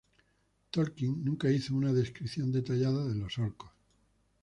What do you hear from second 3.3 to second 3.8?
orcos.